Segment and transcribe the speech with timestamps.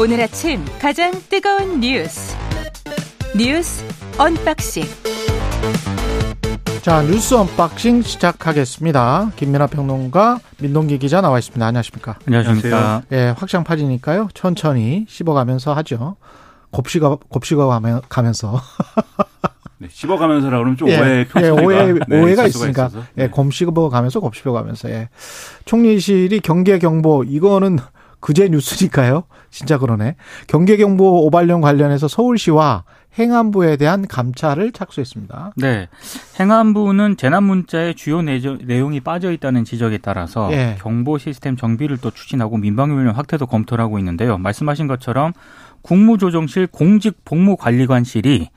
[0.00, 2.36] 오늘 아침 가장 뜨거운 뉴스
[3.36, 3.84] 뉴스
[4.18, 4.82] 언박싱
[6.82, 9.30] 자 뉴스 언박싱 시작하겠습니다.
[9.36, 11.64] 김민하 평론가 민동기 기자 나와 있습니다.
[11.64, 12.18] 안녕하십니까?
[12.26, 13.02] 안녕하십니까?
[13.12, 14.28] 예, 확장판이니까요.
[14.34, 16.16] 천천히 씹어가면서 하죠.
[16.72, 18.60] 곱씹어 곱씹어 가면 가면서
[19.78, 23.04] 네, 씹어가면서라 그러면 좀 예, 오해 예, 오해 네, 오해가 있으니까 있어서.
[23.16, 23.28] 예, 네.
[23.28, 25.08] 곱씹어 가면서 곱씹어 가면서 예.
[25.66, 27.78] 총리실이 경계 경보 이거는
[28.24, 29.24] 그제 뉴스니까요.
[29.50, 30.16] 진짜 그러네.
[30.46, 32.84] 경계 경보 오발령 관련해서 서울시와
[33.18, 35.52] 행안부에 대한 감찰을 착수했습니다.
[35.58, 35.90] 네.
[36.40, 40.76] 행안부는 재난 문자의 주요 내용이 빠져 있다는 지적에 따라서 예.
[40.78, 44.38] 경보 시스템 정비를 또 추진하고 민방위 훈련 확대도 검토를 하고 있는데요.
[44.38, 45.34] 말씀하신 것처럼
[45.82, 48.48] 국무조정실 공직복무관리관실이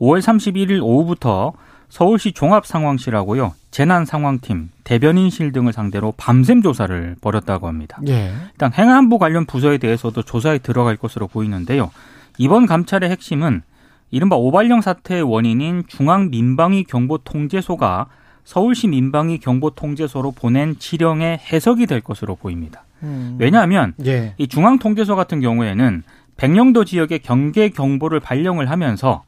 [0.00, 1.54] 5월 31일 오후부터
[1.88, 3.54] 서울시 종합상황실하고요.
[3.70, 8.00] 재난상황팀, 대변인실 등을 상대로 밤샘 조사를 벌였다고 합니다.
[8.08, 8.32] 예.
[8.52, 11.90] 일단 행안부 관련 부서에 대해서도 조사에 들어갈 것으로 보이는데요.
[12.38, 13.62] 이번 감찰의 핵심은
[14.10, 18.06] 이른바 오발령 사태의 원인인 중앙 민방위 경보 통제소가
[18.44, 22.84] 서울시 민방위 경보 통제소로 보낸 지령의 해석이 될 것으로 보입니다.
[23.02, 23.36] 음.
[23.38, 24.34] 왜냐하면 예.
[24.38, 26.02] 이 중앙 통제소 같은 경우에는
[26.38, 29.27] 백령도 지역의 경계 경보를 발령을 하면서 어,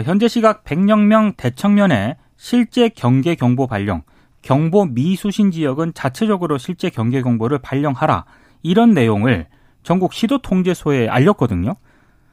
[0.00, 4.02] 현재 시각 백령명 대청면에 실제 경계 경보 발령,
[4.42, 8.24] 경보 미수신 지역은 자체적으로 실제 경계 경보를 발령하라
[8.62, 9.46] 이런 내용을
[9.82, 11.76] 전국 시도 통제소에 알렸거든요.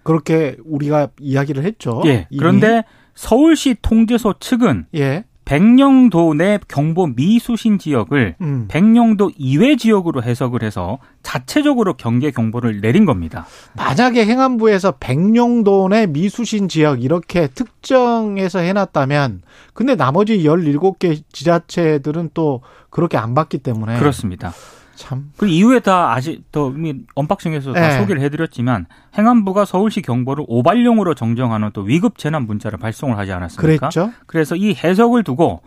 [0.04, 2.02] 그렇게 우리가 이야기를 했죠.
[2.06, 2.28] 예.
[2.30, 2.40] 이미.
[2.40, 5.26] 그런데 서울시 통제소 측은 예.
[5.50, 8.66] 백령도 내 경보 미수신 지역을 음.
[8.68, 13.48] 백령도 이외 지역으로 해석을 해서 자체적으로 경계 경보를 내린 겁니다.
[13.76, 19.42] 만약에 행안부에서 백령도 내 미수신 지역 이렇게 특정해서 해놨다면
[19.74, 22.62] 근데 나머지 17개 지자체들은 또
[22.92, 24.54] 그렇게 안 받기 때문에 그렇습니다.
[25.00, 27.98] 참 그 이후에 다 아직 또 이미 언박싱에서 다 네.
[28.00, 28.86] 소개를 해드렸지만
[29.18, 33.90] 행안부가 서울시 경보를 오발용으로 정정하는 또 위급 재난 문자를 발송을 하지 않았습니까?
[33.90, 34.12] 그랬죠.
[34.28, 35.62] 그래서 이 해석을 두고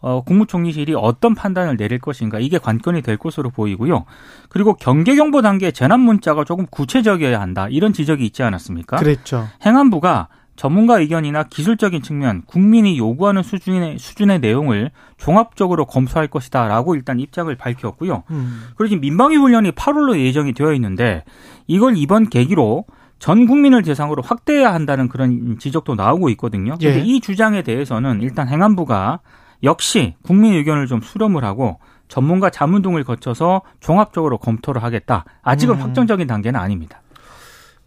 [0.00, 4.04] 어, 국무총리실이 어떤 판단을 내릴 것인가 이게 관건이 될 것으로 보이고요.
[4.50, 8.98] 그리고 경계 경보 단계 재난 문자가 조금 구체적이어야 한다 이런 지적이 있지 않았습니까?
[8.98, 9.48] 그랬죠.
[9.64, 17.20] 행안부가 전문가 의견이나 기술적인 측면, 국민이 요구하는 수준의 수준의 내용을 종합적으로 검토할 것이다 라고 일단
[17.20, 18.24] 입장을 밝혔고요.
[18.30, 18.62] 음.
[18.76, 21.24] 그리고 지금 민방위 훈련이 8월로 예정이 되어 있는데
[21.66, 22.84] 이걸 이번 계기로
[23.18, 26.76] 전 국민을 대상으로 확대해야 한다는 그런 지적도 나오고 있거든요.
[26.80, 26.92] 예.
[26.92, 29.20] 근데 이 주장에 대해서는 일단 행안부가
[29.62, 31.78] 역시 국민 의견을 좀 수렴을 하고
[32.08, 35.24] 전문가 자문 등을 거쳐서 종합적으로 검토를 하겠다.
[35.42, 35.80] 아직은 음.
[35.80, 37.00] 확정적인 단계는 아닙니다.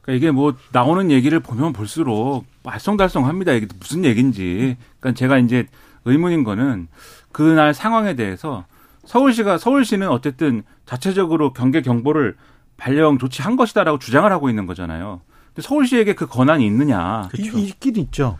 [0.09, 3.55] 그러니까 이게 뭐 나오는 얘기를 보면 볼수록 알쏭달쏭합니다.
[3.55, 4.75] 이게 무슨 얘기인지.
[4.99, 5.67] 그러니까 제가 이제
[6.05, 6.87] 의문인 거는
[7.31, 8.65] 그날 상황에 대해서
[9.05, 12.35] 서울시가 서울시는 어쨌든 자체적으로 경계 경보를
[12.77, 15.21] 발령 조치한 것이다라고 주장을 하고 있는 거잖아요.
[15.53, 17.27] 근데 서울시에게 그 권한이 있느냐?
[17.31, 17.57] 그렇죠.
[17.59, 18.37] 이- 있긴 있죠.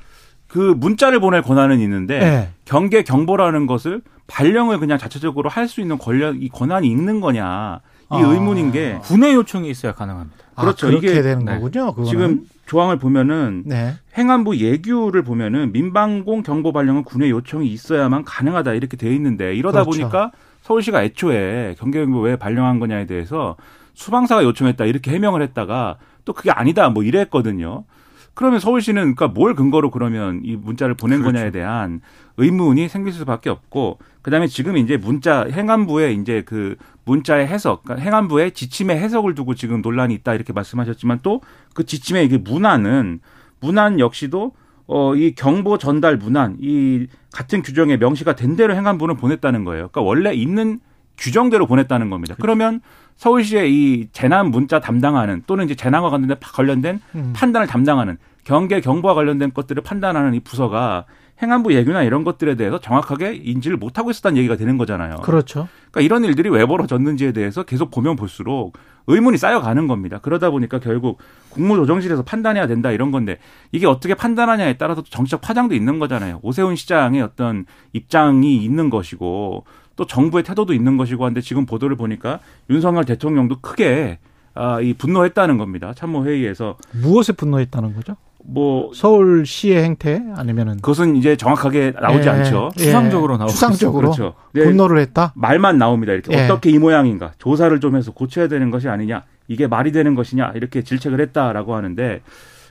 [0.48, 2.50] 그 문자를 보낼 권한은 있는데 네.
[2.66, 7.82] 경계 경보라는 것을 발령을 그냥 자체적으로 할 수 있는 권력 이 권한이 있는 거냐?
[8.12, 8.20] 이 아.
[8.20, 10.38] 의문인 게 군의 요청이 있어야 가능합니다.
[10.56, 10.88] 그렇죠.
[10.88, 11.54] 아, 그렇게 이게- 되는 네.
[11.54, 11.88] 거군요.
[11.92, 12.10] 그거는.
[12.10, 13.96] 지금 조항을 보면은 네.
[14.18, 20.00] 행안부 예규를 보면은 민방공 경보 발령은 군의 요청이 있어야만 가능하다 이렇게 돼 있는데 이러다 그렇죠.
[20.02, 20.32] 보니까
[20.64, 23.56] 서울시가 애초에 경계경보 왜 발령한 거냐에 대해서
[23.94, 27.86] 수방사가 요청했다 이렇게 해명을 했다가 또 그게 아니다 뭐 이랬거든요.
[28.34, 31.34] 그러면 서울시는 그러니까 뭘 근거로 그러면 이 문자를 보낸 그렇죠.
[31.34, 32.02] 거냐에 대한
[32.38, 36.76] 의문이 생길 수밖에 없고 그다음에 지금 이제 문자 행안부의 이제 그
[37.06, 41.42] 문자의 해석, 그러니까 행안부의 지침의 해석을 두고 지금 논란이 있다 이렇게 말씀하셨지만 또
[41.74, 43.20] 그 지침의 이게 문안은
[43.62, 44.54] 문안 역시도
[44.88, 49.90] 어 이 경보 전달 문안 이 같은 규정에 명시가 된 대로 행안부는 보냈다는 거예요.
[49.90, 50.80] 그러니까 원래 있는
[51.18, 52.36] 규정대로 보냈다는 겁니다.
[52.40, 52.82] 그러면
[53.20, 57.34] 서울시의 이 재난 문자 담당하는 또는 이제 재난과 관련된 관련된 음.
[57.36, 61.04] 판단을 담당하는 경계 경보와 관련된 것들을 판단하는 이 부서가
[61.42, 65.18] 행안부 예규나 이런 것들에 대해서 정확하게 인지를 못하고 있었다는 얘기가 되는 거잖아요.
[65.18, 65.68] 그렇죠.
[65.92, 68.78] 그러니까 이런 일들이 왜 벌어졌는지에 대해서 계속 보면 볼수록
[69.08, 70.20] 의문이 쌓여가는 겁니다.
[70.22, 73.38] 그러다 보니까 결국 국무조정실에서 판단해야 된다 이런 건데
[73.74, 76.40] 이게 어떻게 판단하냐에 따라서 또 정치적 파장도 있는 거잖아요.
[76.42, 79.66] 오세훈 시장의 어떤 입장이 있는 것이고
[80.00, 84.20] 또 정부의 태도도 있는 것이고 한데 지금 보도를 보니까 윤석열 대통령도 크게
[84.54, 85.94] 아, 이 분노했다는 겁니다.
[85.94, 88.16] 참모회의에서 무엇에 분노했다는 거죠?
[88.46, 92.72] 뭐 서울시의 행태 아니면은 그것은 이제 정확하게 나오지 예, 않죠.
[92.78, 92.82] 예.
[92.82, 94.36] 추상적으로 나오고 추상적으로 그렇죠.
[94.54, 94.64] 네.
[94.64, 95.34] 분노를 했다.
[95.36, 96.14] 말만 나옵니다.
[96.14, 96.46] 이렇게 예.
[96.46, 100.82] 어떻게 이 모양인가 조사를 좀 해서 고쳐야 되는 것이 아니냐 이게 말이 되는 것이냐 이렇게
[100.82, 102.22] 질책을 했다라고 하는데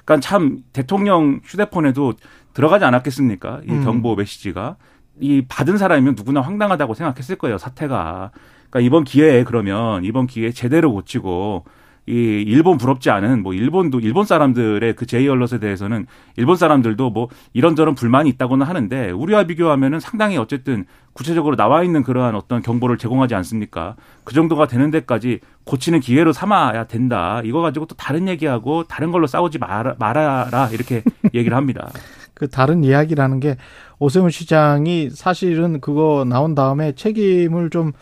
[0.06, 2.14] 그러니까 참 대통령 휴대폰에도
[2.54, 3.84] 들어가지 않았겠습니까 이 음.
[3.84, 4.76] 경보 메시지가
[5.20, 8.30] 이 받은 사람이면 누구나 황당하다고 생각했을 거예요 사태가
[8.70, 11.64] 그러니까 이번 기회에 그러면 이번 기회에 제대로 고치고
[12.08, 12.12] 이
[12.46, 16.06] 일본 부럽지 않은 뭐 일본도 일본 사람들의 그 제이 언럿에 대해서는
[16.36, 22.34] 일본 사람들도 뭐 이런저런 불만이 있다고는 하는데 우리와 비교하면은 상당히 어쨌든 구체적으로 나와 있는 그러한
[22.34, 23.96] 어떤 경보를 제공하지 않습니까?
[24.24, 27.42] 그 정도가 되는 데까지 고치는 기회로 삼아야 된다.
[27.44, 31.02] 이거 가지고 또 다른 얘기하고 다른 걸로 싸우지 말아, 말아라 이렇게
[31.34, 31.90] 얘기를 합니다.
[32.32, 33.56] 그 다른 이야기라는 게
[33.98, 37.92] 오세훈 시장이 사실은 그거 나온 다음에 책임을 좀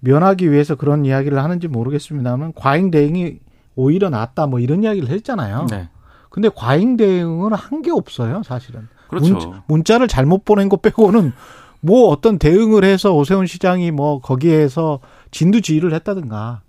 [0.00, 3.38] 면하기 위해서 그런 이야기를 하는지 모르겠습니다만 과잉 대응이
[3.74, 5.66] 오히려 낫다 뭐 이런 이야기를 했잖아요.
[5.70, 5.88] 네.
[6.30, 8.88] 근데 과잉 대응은 한 게 없어요, 사실은.
[9.08, 9.62] 그렇죠.
[9.66, 11.32] 문자, 를 잘못 보낸 것 빼고는
[11.80, 15.00] 뭐 어떤 대응을 해서 오세훈 시장이 뭐 거기에서
[15.30, 16.60] 진두지휘를 했다든가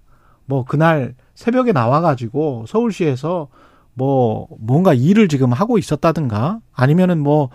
[0.46, 3.50] 뭐 그날 새벽에 나와가지고 서울시에서
[3.94, 7.50] 뭐 뭔가 일을 지금 하고 있었다든가 아니면은 뭐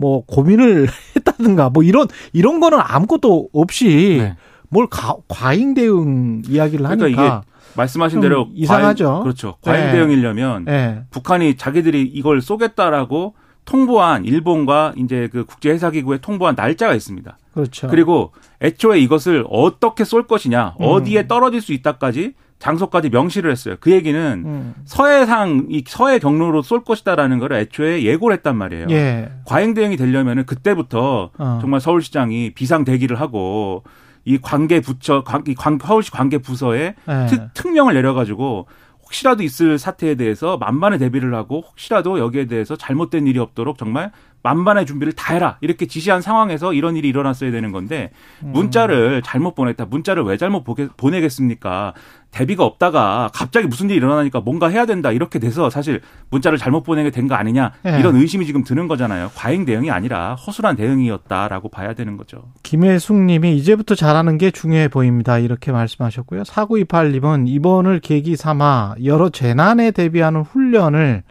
[0.00, 4.36] 뭐뭐 고민을 했다든가 뭐 이런 이런 거는 아무것도 없이 네.
[4.68, 7.42] 뭘 가, 과잉 대응 이야기를 그러니까 하니까
[7.76, 9.04] 말씀하신 대로 이상하죠.
[9.04, 9.54] 과잉, 그렇죠.
[9.62, 9.92] 과잉 네.
[9.92, 11.02] 대응이려면 네.
[11.10, 17.38] 북한이 자기들이 이걸 쏘겠다라고 통보한 일본과 이제 그 국제 해사 기구에 통보한 날짜가 있습니다.
[17.52, 17.88] 그렇죠.
[17.88, 18.32] 그리고
[18.62, 20.84] 애초에 이것을 어떻게 쏠 것이냐, 음.
[20.84, 23.74] 어디에 떨어질 수 있다까지 장소까지 명시를 했어요.
[23.80, 24.74] 그 얘기는 음.
[24.84, 28.86] 서해상 이 서해 경로로 쏠 것이다라는 걸 애초에 예고를 했단 말이에요.
[28.90, 29.32] 예.
[29.46, 31.58] 과잉 대응이 되려면은 그때부터 어.
[31.60, 33.82] 정말 서울시장이 비상 대기를 하고
[34.24, 37.26] 이 관계 부처 관, 관 서울시 관계 부서에 네.
[37.26, 38.66] 특, 특명을 내려가지고
[39.02, 44.12] 혹시라도 있을 사태에 대해서 만반의 대비를 하고 혹시라도 여기에 대해서 잘못된 일이 없도록 정말
[44.42, 48.10] 만반의 준비를 다 해라 이렇게 지시한 상황에서 이런 일이 일어났어야 되는 건데
[48.42, 48.52] 음.
[48.52, 50.64] 문자를 잘못 보냈다 문자를 왜 잘못
[50.96, 51.94] 보내겠습니까
[52.30, 56.00] 대비가 없다가 갑자기 무슨 일이 일어나니까 뭔가 해야 된다 이렇게 돼서 사실
[56.30, 57.98] 문자를 잘못 보내게 된 거 아니냐 네.
[58.00, 59.30] 이런 의심이 지금 드는 거잖아요.
[59.36, 62.42] 과잉 대응이 아니라 허술한 대응이었다라고 봐야 되는 거죠.
[62.62, 65.38] 김혜숙 님이 이제부터 잘하는 게 중요해 보입니다.
[65.38, 66.42] 이렇게 말씀하셨고요.
[66.44, 71.22] 4928님은 이번을 계기 삼아 여러 재난에 대비하는 훈련을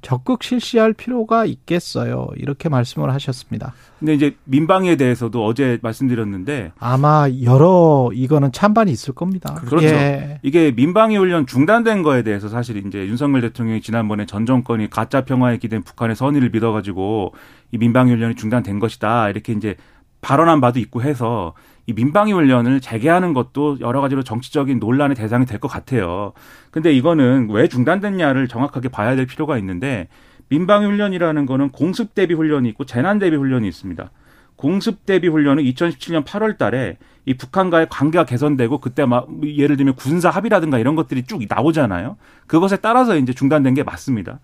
[0.00, 2.28] 적극 실시할 필요가 있겠어요.
[2.36, 3.74] 이렇게 말씀을 하셨습니다.
[3.98, 9.54] 근데 이제 민방위에 대해서도 어제 말씀드렸는데 아마 여러 이거는 찬반이 있을 겁니다.
[9.54, 9.86] 그렇죠.
[9.86, 10.38] 예.
[10.42, 15.58] 이게 민방위 훈련 중단된 거에 대해서 사실 이제 윤석열 대통령이 지난번에 전 정권이 가짜 평화에
[15.58, 17.34] 기댄 북한의 선의를 믿어 가지고
[17.72, 19.76] 이 민방위 훈련이 중단된 것이다 이렇게 이제
[20.20, 21.54] 발언한 바도 있고 해서
[21.88, 26.34] 이 민방위 훈련을 재개하는 것도 여러 가지로 정치적인 논란의 대상이 될 것 같아요.
[26.70, 30.06] 근데 이거는 왜 중단됐냐를 정확하게 봐야 될 필요가 있는데
[30.50, 34.10] 민방위 훈련이라는 거는 공습 대비 훈련이 있고 재난 대비 훈련이 있습니다.
[34.56, 40.28] 공습 대비 훈련은 2017년 8월 달에 이 북한과의 관계가 개선되고 그때 막 예를 들면 군사
[40.28, 42.18] 합의라든가 이런 것들이 쭉 나오잖아요.
[42.46, 44.40] 그것에 따라서 이제 중단된 게 맞습니다.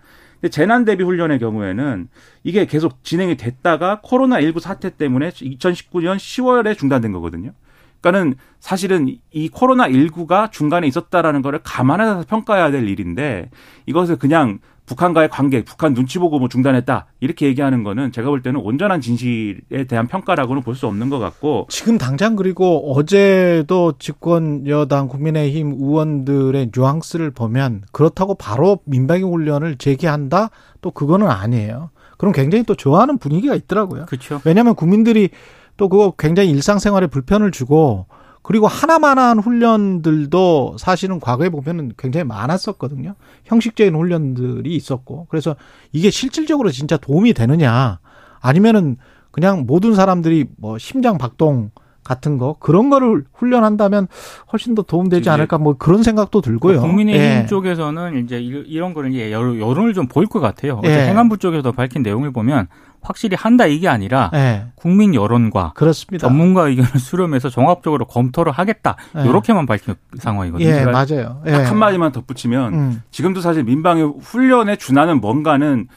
[0.51, 2.09] 재난 대비 훈련의 경우에는
[2.43, 7.53] 이게 계속 진행이 됐다가 코로나 19 사태 때문에 2019년 10월에 중단된 거거든요.
[8.01, 13.51] 그러니까는 사실은 이 코로나 19가 중간에 있었다라는 거를 감안해서 평가해야 될 일인데
[13.87, 18.61] 이것을 그냥 북한과의 관계, 북한 눈치 보고 뭐 중단했다 이렇게 얘기하는 거는 제가 볼 때는
[18.61, 25.07] 온전한 진실에 대한 평가라고는 볼 수 없는 것 같고 지금 당장 그리고 어제도 집권 여당
[25.09, 30.51] 국민의힘 의원들의 뉘앙스를 보면 그렇다고 바로 민방위 훈련을 재개한다
[30.81, 31.91] 또 그거는 아니에요.
[32.19, 34.07] 그럼 굉장히 또 좋아하는 분위기가 있더라고요.
[34.07, 34.41] 그렇죠.
[34.45, 35.31] 왜냐하면 국민들이
[35.77, 38.07] 또 그거 굉장히 일상생활에 불편을 주고
[38.45, 43.15] 그리고 하나만한 훈련들도 사실은 과거에 보면은 굉장히 많았었거든요.
[43.45, 45.29] 형식적인 훈련들이 있었고.
[45.31, 45.57] 그래서
[45.93, 48.01] 이게 실질적으로 진짜 도움이 되느냐
[48.41, 48.99] 아니면은
[49.31, 51.71] 그냥 모든 사람들이 뭐 심장 박동
[52.05, 54.07] 같은 거 그런 거를 훈련한다면
[54.53, 56.81] 훨씬 더 도움되지 않을까 뭐 그런 생각도 들고요.
[56.81, 57.47] 국민의힘 예.
[57.47, 60.81] 쪽에서는 이제 이런 거를 이제 여론을 좀 보일 것 같아요.
[60.85, 61.07] 예.
[61.09, 62.69] 행안부 쪽에서 밝힌 내용을 보면
[63.01, 64.67] 확실히 한다 이게 아니라 네.
[64.77, 66.27] 국민 여론과 그렇습니다.
[66.27, 69.25] 전문가 의견을 수렴해서 종합적으로 검토를 하겠다 네.
[69.29, 70.67] 이렇게만 밝힌 상황이거든요.
[70.69, 71.43] 예, 맞아요.
[71.47, 71.53] 예.
[71.53, 73.03] 딱 한 마디만 덧붙이면 음.
[73.11, 75.89] 지금도 사실 민방위 훈련에 준하는 뭔가는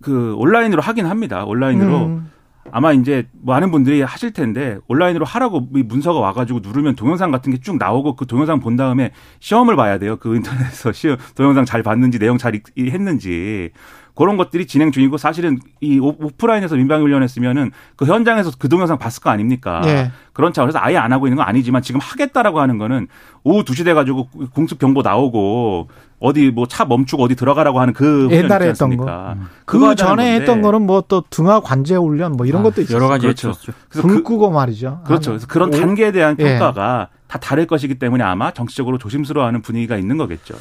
[0.00, 1.44] 그 온라인으로 하긴 합니다.
[1.44, 2.30] 온라인으로 음.
[2.70, 7.76] 아마 이제 많은 분들이 하실 텐데 온라인으로 하라고 문서가 와가지고 누르면 동영상 같은 게 쭉
[7.78, 10.16] 나오고 그 동영상 본 다음에 시험을 봐야 돼요.
[10.16, 13.70] 그 인터넷에서 시험 동영상 잘 봤는지 내용 잘 했는지
[14.14, 19.30] 그런 것들이 진행 중이고 사실은 이 오프라인에서 민방위 훈련했으면은 그 현장에서 그 동영상 봤을 거
[19.30, 19.80] 아닙니까?
[19.84, 20.10] 네.
[20.32, 23.08] 그런 차원에서 아예 안 하고 있는 건 아니지만 지금 하겠다라고 하는 거는
[23.42, 25.88] 오후 2시 돼 가지고 공습 경보 나오고
[26.20, 29.32] 어디 뭐 차 멈추고 어디 들어가라고 하는 그 옛날에 했던 거.
[29.32, 29.46] 음.
[29.64, 32.96] 그 전에 했던 거는 뭐 또 등하 관제 훈련 뭐 이런 아, 것도 있었어요.
[32.96, 33.50] 여러 가지 그렇죠.
[33.50, 33.72] 했죠.
[33.88, 35.00] 그래서 불 그, 끄고 말이죠.
[35.04, 35.32] 그렇죠.
[35.32, 36.44] 그래서 그런 단계에 대한 예.
[36.58, 37.18] 평가가 예.
[37.26, 40.54] 다 다를 것이기 때문에 아마 정치적으로 조심스러워하는 분위기가 있는 거겠죠.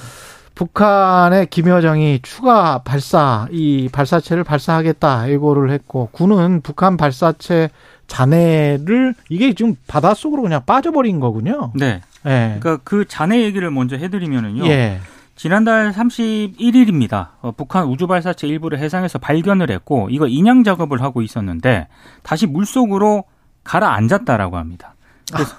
[0.62, 7.72] 북한의 김 여정이 추가 발사 이 발사체를 발사하겠다 예고를 했고 군은 북한 발사체
[8.06, 11.72] 잔해를 이게 지금 바닷속으로 그냥 빠져버린 거군요.
[11.74, 12.02] 네.
[12.24, 12.58] 네.
[12.60, 14.68] 그러니까 그 잔해 얘기를 먼저 해드리면은요.
[14.68, 15.00] 예.
[15.36, 17.30] 지난달 31일입니다.
[17.42, 21.88] 어, 북한 우주발사체 일부를 해상에서 발견을 했고 이거 인양 작업을 하고 있었는데
[22.22, 23.24] 다시 물속으로
[23.64, 24.94] 가라앉았다라고 합니다.
[25.34, 25.56] 그래서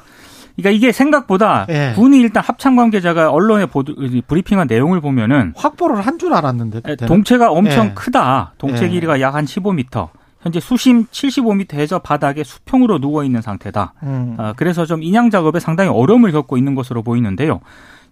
[0.57, 1.93] 그러니까 이게 생각보다 예.
[1.95, 3.95] 군이 일단 합참 관계자가 언론에 보도,
[4.27, 6.79] 브리핑한 내용을 보면은 확보를 한 줄 알았는데.
[6.79, 7.09] 예, 그때는.
[7.09, 7.93] 동체가 엄청 예.
[7.95, 8.53] 크다.
[8.59, 8.89] 동체 예.
[8.89, 10.09] 길이가 약 한 15m.
[10.43, 13.95] 현재 수심 75m에서 바닥에 수평으로 누워 있는 상태다.
[14.03, 14.35] 음.
[14.39, 17.61] 아, 그래서 좀 인양 작업에 상당히 어려움을 겪고 있는 것으로 보이는데요.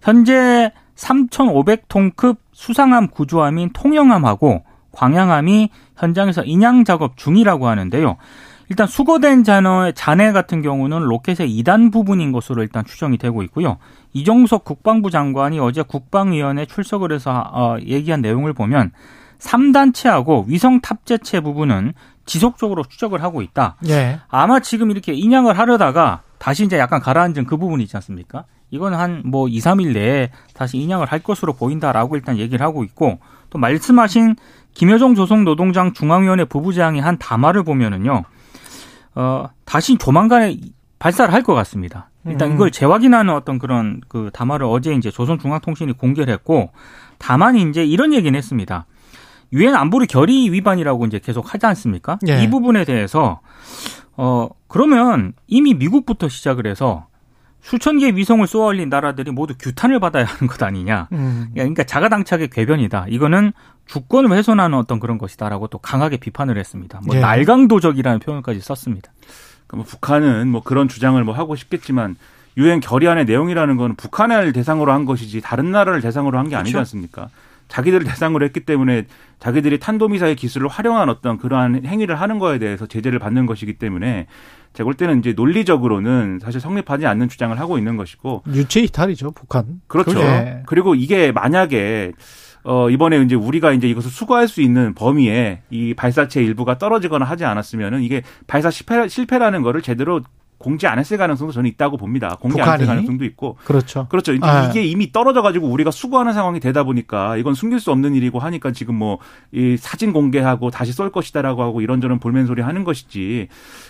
[0.01, 8.17] 현재 3,500톤급 수상함 구조함인 통영함하고 광양함이 현장에서 인양 작업 중이라고 하는데요.
[8.71, 13.79] 일단 수거된 잔해, 잔해 같은 경우는 로켓의 2단 부분인 것으로 일단 추정이 되고 있고요.
[14.13, 18.93] 이종석 국방부 장관이 어제 국방위원회 출석을 해서 어, 얘기한 내용을 보면
[19.39, 21.91] 3단체하고 위성 탑재체 부분은
[22.25, 23.75] 지속적으로 추적을 하고 있다.
[23.89, 24.21] 예.
[24.29, 28.45] 아마 지금 이렇게 인양을 하려다가 다시 이제 약간 가라앉은 그 부분이 있지 않습니까?
[28.69, 33.19] 이건 한 뭐 2, 3일 내에 다시 인양을 할 것으로 보인다라고 일단 얘기를 하고 있고
[33.49, 34.37] 또 말씀하신
[34.75, 38.23] 김여정 조선노동장 중앙위원회 부부장이 한 담화를 보면은요.
[39.15, 40.57] 어, 다시 조만간에
[40.99, 42.09] 발사를 할 것 같습니다.
[42.25, 42.55] 일단 음.
[42.55, 46.71] 이걸 재확인하는 어떤 그런 그 담화를 어제 이제 조선중앙통신이 공개를 했고
[47.17, 48.85] 다만 이제 이런 얘기는 했습니다.
[49.53, 52.19] 유엔 안보리 결의 위반이라고 이제 계속 하지 않습니까?
[52.27, 52.43] 예.
[52.43, 53.41] 이 부분에 대해서
[54.15, 57.07] 어 그러면 이미 미국부터 시작을 해서
[57.61, 61.07] 수천 개의 위성을 쏘아 올린 나라들이 모두 규탄을 받아야 하는 것 아니냐.
[61.11, 61.49] 음.
[61.53, 63.05] 그러니까 자가당착의 궤변이다.
[63.09, 63.53] 이거는
[63.85, 67.01] 주권을 훼손하는 어떤 그런 것이다라고 또 강하게 비판을 했습니다.
[67.05, 67.19] 뭐 예.
[67.19, 69.11] 날강도적이라는 표현까지 썼습니다.
[69.67, 72.15] 그러니까 뭐 북한은 뭐 그런 주장을 뭐 하고 싶겠지만
[72.57, 76.79] 유엔 결의안의 내용이라는 건 북한을 대상으로 한 것이지 다른 나라를 대상으로 한 게 아니지 그렇죠.
[76.81, 77.29] 않습니까?
[77.71, 79.05] 자기들을 대상으로 했기 때문에
[79.39, 84.27] 자기들이 탄도미사일 기술을 활용한 어떤 그러한 행위를 하는 거에 대해서 제재를 받는 것이기 때문에
[84.73, 89.81] 제가 볼 때는 이제 논리적으로는 사실 성립하지 않는 주장을 하고 있는 것이고 유체 이탈이죠, 북한.
[89.87, 90.19] 그렇죠.
[90.19, 90.63] 예.
[90.65, 92.11] 그리고 이게 만약에
[92.63, 97.45] 어 이번에 이제 우리가 이제 이것을 수거할 수 있는 범위에 이 발사체 일부가 떨어지거나 하지
[97.45, 100.21] 않았으면은 이게 발사 실패, 실패라는 거를 제대로
[100.61, 102.37] 공지 안 했을 가능성도 저는 있다고 봅니다.
[102.39, 102.87] 공개 안 했을 북한이?
[102.87, 103.57] 가능성도 있고.
[103.65, 104.07] 그렇죠.
[104.09, 104.33] 그렇죠.
[104.41, 104.67] 아.
[104.69, 108.71] 이게 이미 떨어져 가지고 우리가 수거하는 상황이 되다 보니까 이건 숨길 수 없는 일이고 하니까
[108.71, 109.19] 지금 뭐
[109.51, 113.47] 이 사진 공개하고 다시 쏠 것이다라고 하고 이런저런 볼멘 소리 하는 것이지.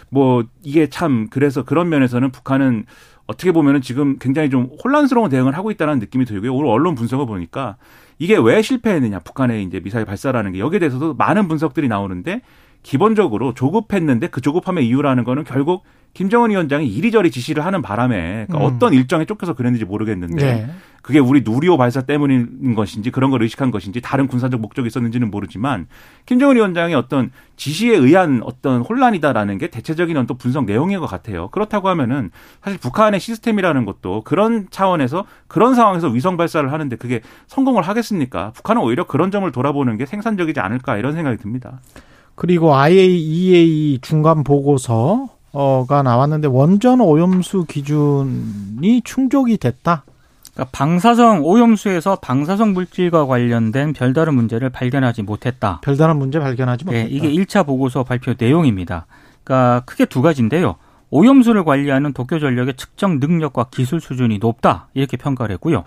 [0.09, 2.85] 뭐 이게 참 그래서 그런 면에서는 북한은
[3.27, 6.53] 어떻게 보면은 지금 굉장히 좀 혼란스러운 대응을 하고 있다는 느낌이 들고요.
[6.53, 7.77] 오늘 언론 분석을 보니까
[8.17, 12.41] 이게 왜 실패했느냐 북한의 이제 미사일 발사라는 게 여기에 대해서도 많은 분석들이 나오는데
[12.83, 18.63] 기본적으로 조급했는데 그 조급함의 이유라는 거는 결국 김정은 위원장이 이리저리 지시를 하는 바람에 그러니까 음.
[18.63, 20.69] 어떤 일정에 쫓겨서 그랬는지 모르겠는데 예.
[21.01, 25.87] 그게 우리 누리호 발사 때문인 것인지 그런 걸 의식한 것인지 다른 군사적 목적이 있었는지는 모르지만
[26.25, 31.47] 김정은 위원장의 어떤 지시에 의한 어떤 혼란이다라는 게 대체적인 어떤 분석 내용인 것 같아요.
[31.49, 32.29] 그렇다고 하면은
[32.61, 38.51] 사실 북한의 시스템이라는 것도 그런 차원에서 그런 상황에서 위성 발사를 하는데 그게 성공을 하겠습니까?
[38.51, 41.79] 북한은 오히려 그런 점을 돌아보는 게 생산적이지 않을까 이런 생각이 듭니다.
[42.35, 50.03] 그리고 IAEA 중간 보고서 가 나왔는데 원전 오염수 기준이 충족이 됐다.
[50.53, 55.79] 그러니까 방사성 오염수에서 방사성 물질과 관련된 별다른 문제를 발견하지 못했다.
[55.81, 57.03] 별다른 문제 발견하지 못했다.
[57.03, 59.05] 네, 이게 1차 보고서 발표 내용입니다.
[59.43, 60.75] 그러니까 크게 두 가지인데요.
[61.09, 64.87] 오염수를 관리하는 도쿄전력의 측정 능력과 기술 수준이 높다.
[64.93, 65.83] 이렇게 평가를 했고요.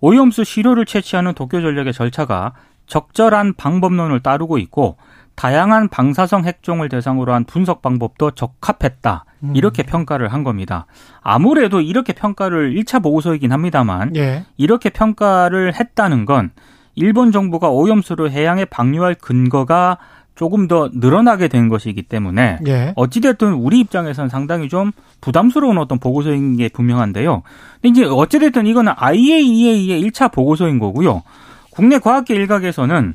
[0.00, 2.52] 오염수 시료를 채취하는 도쿄전력의 절차가
[2.86, 4.96] 적절한 방법론을 따르고 있고
[5.40, 9.24] 다양한 방사성 핵종을 대상으로 한 분석 방법도 적합했다.
[9.42, 9.56] 음.
[9.56, 10.84] 이렇게 평가를 한 겁니다.
[11.22, 14.44] 아무래도 이렇게 평가를 1차 보고서이긴 합니다만 예.
[14.58, 16.50] 이렇게 평가를 했다는 건
[16.94, 19.96] 일본 정부가 오염수를 해양에 방류할 근거가
[20.34, 22.92] 조금 더 늘어나게 된 것이기 때문에 예.
[22.96, 24.92] 어찌됐든 우리 입장에서는 상당히 좀
[25.22, 27.44] 부담스러운 어떤 보고서인 게 분명한데요.
[27.80, 31.22] 근데 이제 어찌됐든 이거는 IAEA의 1차 보고서인 거고요.
[31.70, 33.14] 국내 과학계 일각에서는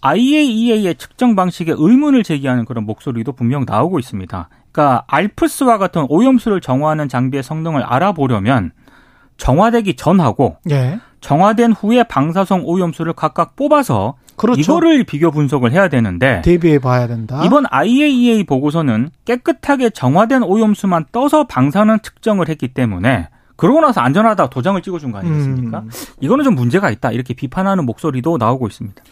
[0.00, 4.48] IAEA의 측정 방식에 의문을 제기하는 그런 목소리도 분명 나오고 있습니다.
[4.72, 8.72] 그러니까 알프스와 같은 오염수를 정화하는 장비의 성능을 알아보려면
[9.36, 11.00] 정화되기 전하고 예.
[11.20, 14.60] 정화된 후에 방사성 오염수를 각각 뽑아서 그렇죠.
[14.60, 17.42] 이거를 비교 분석을 해야 되는데 대비해 봐야 된다.
[17.44, 24.80] 이번 IAEA 보고서는 깨끗하게 정화된 오염수만 떠서 방사능 측정을 했기 때문에 그러고 나서 안전하다 도장을
[24.80, 25.80] 찍어준 거 아니겠습니까?
[25.80, 25.90] 음.
[26.20, 29.02] 이거는 좀 문제가 있다 이렇게 비판하는 목소리도 나오고 있습니다.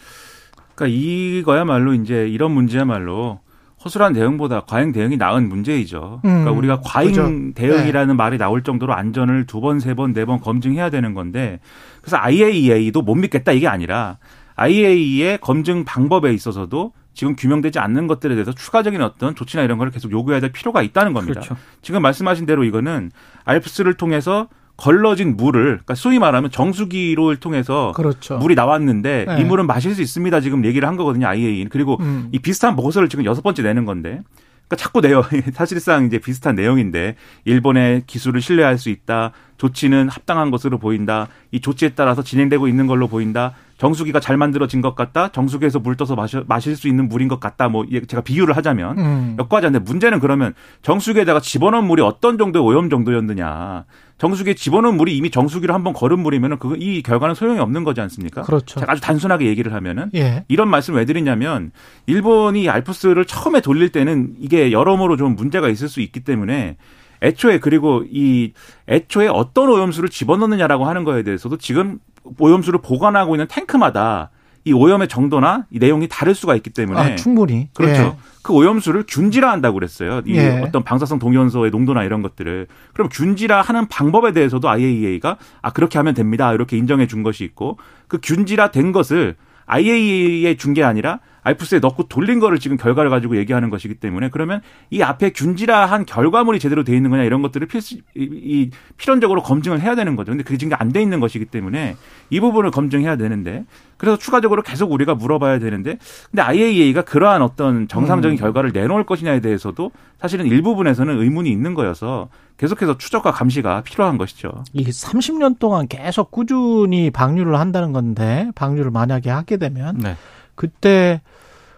[0.79, 3.39] 그러니까 이거야말로 이제 이런 문제야말로
[3.83, 6.19] 허술한 대응보다 과잉 대응이 나은 문제이죠.
[6.21, 7.53] 그러니까 음, 우리가 과잉 그죠.
[7.55, 11.59] 대응이라는 말이 나올 정도로 안전을 두 번, 세 번, 네 번 검증해야 되는 건데
[12.01, 14.17] 그래서 IAEA도 못 믿겠다 이게 아니라
[14.55, 20.11] IAEA의 검증 방법에 있어서도 지금 규명되지 않는 것들에 대해서 추가적인 어떤 조치나 이런 걸 계속
[20.11, 21.41] 요구해야 될 필요가 있다는 겁니다.
[21.41, 21.55] 그렇죠.
[21.81, 23.11] 지금 말씀하신 대로 이거는
[23.45, 24.47] 알프스를 통해서
[24.79, 28.37] 걸러진 물을 그러니까 소위 말하면 정수기를 통해서 그렇죠.
[28.37, 29.41] 물이 나왔는데 네.
[29.41, 30.39] 이 물은 마실 수 있습니다.
[30.41, 31.27] 지금 얘기를 한 거거든요.
[31.27, 32.29] IAEA는 그리고 음.
[32.31, 34.21] 이 비슷한 보고서를 지금 여섯 번째 내는 건데.
[34.69, 39.31] 그러니까 자꾸 내용 사실상 이제 비슷한 내용인데 일본의 기술을 신뢰할 수 있다.
[39.57, 41.27] 조치는 합당한 것으로 보인다.
[41.51, 43.53] 이 조치에 따라서 진행되고 있는 걸로 보인다.
[43.77, 45.29] 정수기가 잘 만들어진 것 같다.
[45.29, 47.67] 정수기에서 물 떠서 마셔, 마실 수 있는 물인 것 같다.
[47.67, 49.35] 뭐 예, 제가 비유를 하자면 음.
[49.39, 53.85] 역과자인데 문제는 그러면 정수기에다가 집어넣은 물이 어떤 정도의 오염 정도였느냐.
[54.19, 58.43] 정수기에 집어넣은 물이 이미 정수기로 한번 걸은 물이면은 그이 결과는 소용이 없는 거지 않습니까?
[58.43, 58.79] 그렇죠.
[58.79, 60.43] 제가 아주 단순하게 얘기를 하면은 예.
[60.49, 61.71] 이런 말씀 왜 드리냐면
[62.05, 66.75] 일본이 알프스를 처음에 돌릴 때는 이게 여러모로 좀 문제가 있을 수 있기 때문에
[67.21, 68.51] 애초에 그리고 이
[68.89, 71.99] 애초에 어떤 오염수를 집어넣느냐라고 하는 거에 대해서도 지금
[72.37, 74.31] 오염수를 보관하고 있는 탱크마다
[74.65, 77.69] 이 오염의 정도나 이 내용이 다를 수가 있기 때문에 아, 충분히.
[77.73, 78.01] 그렇죠.
[78.01, 78.15] 예.
[78.41, 80.21] 그 오염수를 균질화한다고 그랬어요.
[80.25, 80.61] 이 예.
[80.63, 82.67] 어떤 방사성 동위원소의 농도나 이런 것들을.
[82.93, 86.53] 그럼 균질화하는 방법에 대해서도 IAEA가 아 그렇게 하면 됩니다.
[86.53, 89.35] 이렇게 인정해 준 것이 있고 그 균질화된 것을
[89.65, 95.01] IAEA에 준게 아니라 알프스에 넣고 돌린 거를 지금 결과를 가지고 얘기하는 것이기 때문에 그러면 이
[95.01, 99.95] 앞에 균질화한 결과물이 제대로 돼 있는 거냐 이런 것들을 필수 이, 이 필연적으로 검증을 해야
[99.95, 100.31] 되는 거죠.
[100.31, 101.95] 근데 그게 지금 안 돼 있는 것이기 때문에
[102.31, 103.65] 이 부분을 검증해야 되는데
[103.97, 105.97] 그래서 추가적으로 계속 우리가 물어봐야 되는데
[106.31, 108.39] 근데 IAEA가 그러한 어떤 정상적인 음.
[108.39, 114.51] 결과를 내놓을 것이냐에 대해서도 사실은 일부분에서는 의문이 있는 거여서 계속해서 추적과 감시가 필요한 것이죠.
[114.73, 120.15] 이게 30년 동안 계속 꾸준히 방류를 한다는 건데 방류를 만약에 하게 되면 네.
[120.59, 121.21] 그때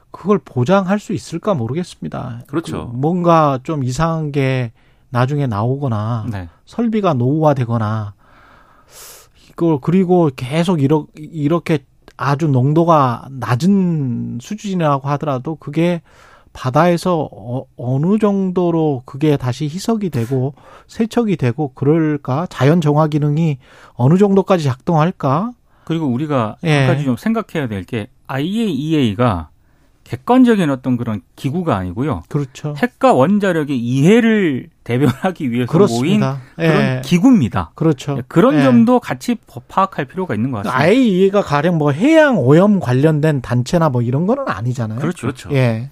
[0.10, 2.42] 그걸 보장할 수 있을까 모르겠습니다.
[2.48, 2.90] 그렇죠.
[2.90, 4.72] 그 뭔가 좀 이상한 게
[5.10, 6.50] 나중에 나오거나 네.
[6.66, 8.16] 설비가 노후화되거나
[9.50, 11.86] 이걸 그리고 계속 이러, 이렇게
[12.18, 16.02] 아주 농도가 낮은 수준이라고 하더라도 그게
[16.52, 20.56] 바다에서 어, 어느 정도로 그게 다시 희석이 되고
[20.88, 23.60] 세척이 되고 그럴까 자연 정화 기능이
[23.94, 25.52] 어느 정도까지 작동할까
[25.84, 26.86] 그리고 우리가 예.
[26.86, 29.50] 한 가지 좀 생각해야 될 게 IAEA가
[30.04, 32.24] 객관적인 어떤 그런 기구가 아니고요.
[32.28, 37.02] 그렇죠 핵과 원자력의 이해를 대변하기 위해서 모인 그렇습니다 그런 예.
[37.06, 37.72] 기구입니다.
[37.76, 38.64] 그렇죠 그런 예.
[38.64, 40.78] 점도 같이 파악할 필요가 있는 것 같습니다.
[40.78, 45.00] 아예 이해가 가령 뭐 해양 오염 관련된 단체나 뭐 이런 거는 아니잖아요.
[45.00, 45.28] 그렇죠.
[45.28, 45.50] 그렇죠.
[45.54, 45.90] 예.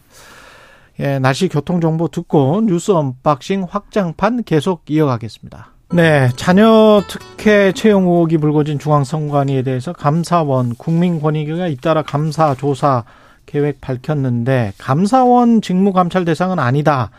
[1.00, 5.72] 예, 날씨 교통 정보 듣고 뉴스 언박싱 확장판 계속 이어가겠습니다.
[5.92, 13.04] 네, 자녀 특혜 채용 의혹이 불거진 중앙선관위에 대해서 감사원 국민권익위가 잇따라 감사 조사
[13.48, 17.10] 계획 밝혔는데 감사원 직무 감찰 대상은 아니다.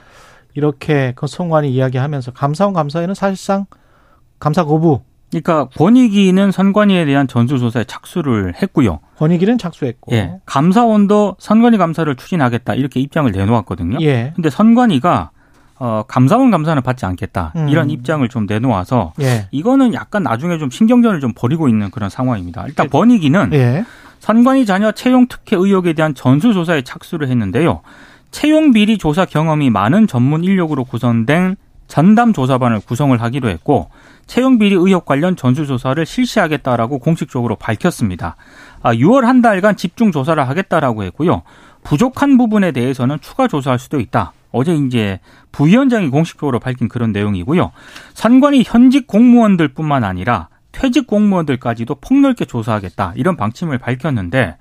[0.55, 3.67] 이렇게 그 선관위 이야기하면서 감사원 감사에는 사실상
[4.39, 9.01] 감사 거부 그러니까 권익위는 선관위에 대한 전수조사에 착수를 했고요.
[9.19, 10.15] 권익위는 착수했고.
[10.15, 13.99] 예, 감사원도 선관위 감사를 추진하겠다 이렇게 입장을 내놓았거든요.
[14.03, 14.33] 예.
[14.37, 15.31] 근데 선관위가
[15.81, 17.69] 어, 감사원 감사는 받지 않겠다 음.
[17.71, 19.49] 이런 입장을 좀 내놓아서 예.
[19.51, 22.67] 이거는 약간 나중에 좀 신경전을 좀 벌이고 있는 그런 상황입니다.
[22.67, 22.91] 일단 예.
[22.91, 23.85] 번익위는 예.
[24.19, 27.81] 선관위 자녀 채용 특혜 의혹에 대한 전수조사에 착수를 했는데요.
[28.31, 31.57] 채용 비리 조사 경험이 많은 전문 인력으로 구성된
[31.89, 33.89] 전담 조사반을 구성을 하기로 했고
[34.27, 38.37] 채용 비리 의혹 관련 전수조사를 실시하겠다라고 공식적으로 밝혔습니다.
[38.83, 41.43] 아, 6월 한 달간 집중 조사를 하겠다라고 했고요.
[41.83, 44.35] 부족한 부분에 대해서는 추가 조사할 수도 있다.
[44.53, 45.21] 어제 이제
[45.53, 47.73] 부위원장이 공식적으로 밝힌 그런 내용이고요.
[48.15, 54.57] 선관위 현직 공무원들뿐만 아니라 퇴직 공무원들까지도 폭넓게 조사하겠다 이런 방침을 밝혔는데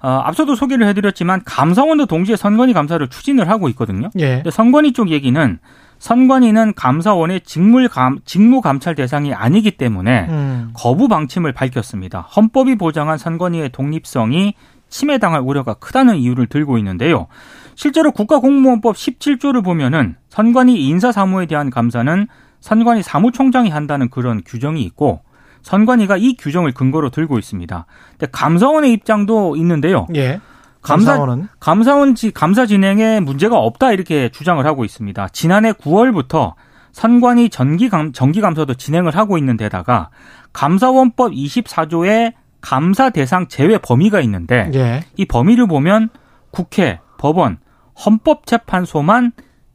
[0.00, 4.10] 어, 앞서도 소개를 해드렸지만 감사원도 동시에 선관위 감사를 추진을 하고 있거든요.
[4.18, 4.36] 예.
[4.36, 5.58] 근데 선관위 쪽 얘기는
[5.98, 10.70] 선관위는 감사원의 직무 감 직무 감찰 대상이 아니기 때문에 음.
[10.74, 12.20] 거부 방침을 밝혔습니다.
[12.20, 14.54] 헌법이 보장한 선관위의 독립성이
[14.90, 17.26] 침해당할 우려가 크다는 이유를 들고 있는데요.
[17.76, 22.26] 실제로 국가공무원법 17조를 보면은 선관위 인사사무에 대한 감사는
[22.60, 25.22] 선관위 사무총장이 한다는 그런 규정이 있고
[25.62, 27.86] 선관위가 이 규정을 근거로 들고 있습니다.
[28.12, 30.06] 근데 감사원의 입장도 있는데요.
[30.14, 30.40] 예.
[30.82, 35.28] 감사- 감사원은 감사원 지 감사 진행에 문제가 없다 이렇게 주장을 하고 있습니다.
[35.32, 36.52] 지난해 9월부터
[36.92, 40.10] 선관위 정기 감 정기 감사도 진행을 하고 있는 데다가
[40.52, 45.04] 감사원법 24조에 감사 대상 제외 범위가 있는데 예.
[45.16, 46.10] 이 범위를 보면
[46.50, 47.58] 국회, 법원,
[48.04, 49.32] 헌법재판소만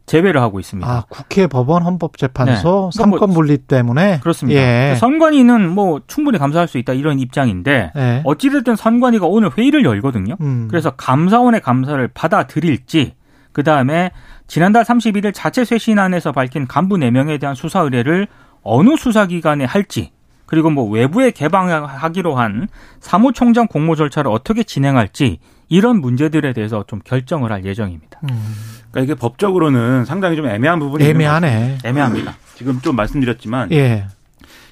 [0.10, 0.90] 제외를 하고 있습니다.
[0.90, 2.98] 아, 국회, 법원, 헌법재판소 네.
[2.98, 4.60] 삼권 분리 때문에 그렇습니다.
[4.60, 4.96] 예.
[4.96, 8.22] 선관위는 뭐 충분히 감사할 수 있다 이런 입장인데 예.
[8.26, 10.36] 어찌됐든 선관위가 오늘 회의를 열거든요.
[10.42, 10.68] 음.
[10.68, 13.14] 그래서 감사원의 감사를 받아들일지
[13.52, 14.12] 그 다음에
[14.48, 18.28] 지난달 31일 자체 쇄신안에서 밝힌 간부 4명에 대한 수사 의뢰를
[18.64, 20.12] 어느 수사기관에 할지
[20.50, 27.52] 그리고 뭐 외부에 개방하기로 한 사무총장 공모 절차를 어떻게 진행할지 이런 문제들에 대해서 좀 결정을
[27.52, 28.20] 할 예정입니다.
[28.24, 28.56] 음.
[28.90, 31.78] 그러니까 이게 법적으로는 상당히 좀 애매한 부분이 애매하네.
[31.86, 32.34] 애매합니다.
[32.56, 34.08] 지금 좀 말씀드렸지만 예.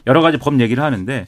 [0.07, 1.27] 여러 가지 법 얘기를 하는데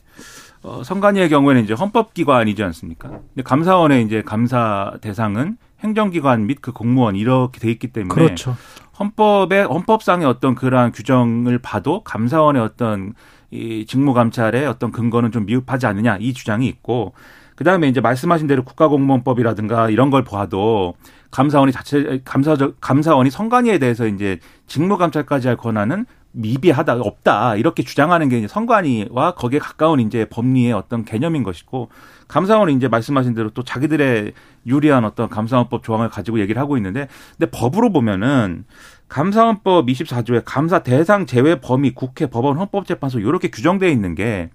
[0.64, 3.10] 어, 선관위의 경우에는 이제 헌법기관이지 않습니까?
[3.10, 8.58] 근데 감사원의 이제 감사 대상은 행정기관 및 그 공무원 이렇게 돼 있기 때문에 그렇죠.
[9.00, 13.14] 헌법의 헌법상의 어떤 그러한 규정을 봐도 감사원의 어떤
[13.52, 17.14] 이 직무 감찰의 어떤 근거는 좀 미흡하지 않느냐 이 주장이 있고
[17.56, 20.96] 그다음에 이제 말씀하신 대로 국가공무원법이라든가 이런 걸 봐도
[21.32, 28.30] 감사원이 자체 감사 감사원이 선관위에 대해서 이제 직무 감찰까지 할 권한은 미비하다 없다 이렇게 주장하는
[28.30, 31.90] 게 이제 선관위와 거기에 가까운 이제 법리의 어떤 개념인 것이고
[32.28, 34.34] 감사원은 이제 말씀하신 대로 또 자기들의
[34.68, 37.08] 유리한 어떤 감사원법 조항을 가지고 얘기를 하고 있는데
[37.38, 38.66] 근데 법으로 보면은
[39.10, 44.50] 감사원법 24조에 감사 대상 제외 범위 국회 법원 헌법재판소 이렇게 규정되어 있는 게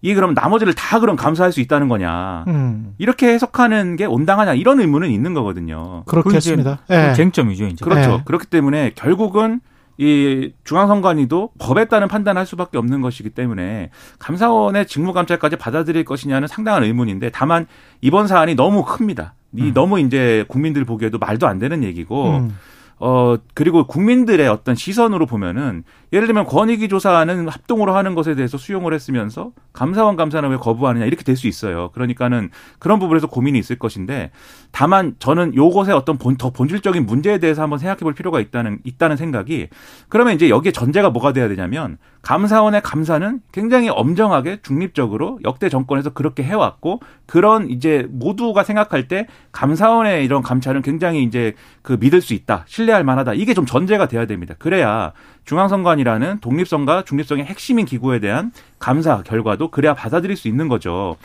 [0.00, 2.44] 이게 그럼 나머지를 다 그럼 감사할 수 있다는 거냐.
[2.48, 2.94] 음.
[2.98, 6.02] 이렇게 해석하는 게 온당하냐 이런 의문은 있는 거거든요.
[6.06, 6.80] 그렇겠습니다.
[6.88, 7.12] 그 예.
[7.14, 7.84] 쟁점이죠, 이제.
[7.84, 8.10] 그렇죠.
[8.10, 8.22] 네.
[8.24, 9.60] 그렇기 때문에 결국은
[9.98, 17.30] 이 중앙선관위도 법에 따른 판단할 수밖에 없는 것이기 때문에 감사원의 직무감찰까지 받아들일 것이냐는 상당한 의문인데
[17.30, 17.66] 다만
[18.00, 19.34] 이번 사안이 너무 큽니다.
[19.54, 19.74] 이 음.
[19.74, 22.56] 너무 이제 국민들 보기에도 말도 안 되는 얘기고 음.
[23.04, 25.82] 어 그리고 국민들의 어떤 시선으로 보면은
[26.12, 31.24] 예를 들면 권익위 조사는 합동으로 하는 것에 대해서 수용을 했으면서 감사원 감사는 왜 거부하느냐 이렇게
[31.24, 31.90] 될 수 있어요.
[31.92, 34.30] 그러니까는 그런 부분에서 고민이 있을 것인데
[34.70, 39.16] 다만 저는 요것의 어떤 본, 더 본질적인 문제에 대해서 한번 생각해 볼 필요가 있다는 있다는
[39.16, 39.68] 생각이
[40.08, 46.42] 그러면 이제 여기에 전제가 뭐가 돼야 되냐면 감사원의 감사는 굉장히 엄정하게 중립적으로 역대 정권에서 그렇게
[46.44, 52.64] 해왔고 그런 이제 모두가 생각할 때 감사원의 이런 감찰은 굉장히 이제 그 믿을 수 있다
[52.68, 54.54] 신뢰할 만하다 이게 좀 전제가 돼야 됩니다.
[54.58, 55.12] 그래야
[55.44, 61.16] 중앙선관이라는 독립성과 중립성의 핵심인 기구에 대한 감사 결과도 그래야 받아들일 수 있는 거죠.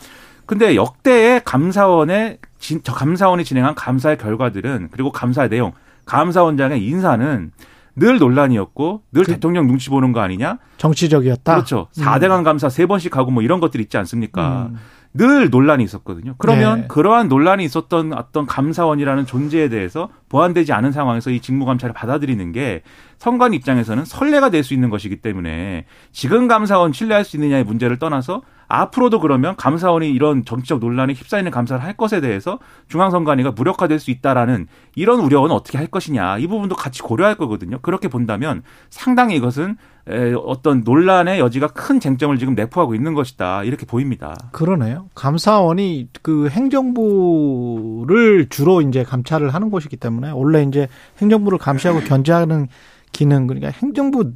[0.46, 5.72] 근데 역대의 감사원의 진, 저 감사원이 진행한 감사의 결과들은 그리고 감사의 내용,
[6.06, 7.52] 감사원장의 인사는
[7.96, 10.58] 늘 논란이었고 늘 그- 대통령 눈치 보는 거 아니냐?
[10.78, 11.54] 정치적이었다.
[11.54, 11.88] 그렇죠.
[11.96, 14.68] 4대강 감사 세 번씩 하고 뭐 이런 것들 있지 않습니까?
[14.70, 14.78] 음.
[15.18, 16.36] 늘 논란이 있었거든요.
[16.38, 16.86] 그러면 네.
[16.88, 22.82] 그러한 논란이 있었던 어떤 감사원이라는 존재에 대해서 보완되지 않은 상황에서 이 직무 감찰을 받아들이는 게
[23.18, 28.42] 선관 입장에서는 선례가 될 수 있는 것이기 때문에 지금 감사원 신뢰할 수 있느냐의 문제를 떠나서
[28.68, 34.66] 앞으로도 그러면 감사원이 이런 정치적 논란에 휩싸이는 감사를 할 것에 대해서 중앙선관위가 무력화될 수 있다라는
[34.94, 37.78] 이런 우려는 어떻게 할 것이냐 이 부분도 같이 고려할 거거든요.
[37.80, 39.76] 그렇게 본다면 상당히 이것은
[40.10, 44.34] 에, 어떤 논란의 여지가 큰 쟁점을 지금 내포하고 있는 것이다 이렇게 보입니다.
[44.52, 45.08] 그러네요.
[45.14, 52.68] 감사원이 그 행정부를 주로 이제 감찰을 하는 곳이기 때문에 원래 이제 행정부를 감시하고 견제하는
[53.12, 54.32] 기능 그러니까 행정부 행-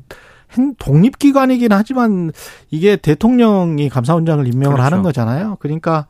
[0.78, 2.32] 독립기관이긴 하지만
[2.70, 4.82] 이게 대통령이 감사원장을 임명을 그렇죠.
[4.84, 5.56] 하는 거잖아요.
[5.60, 6.06] 그러니까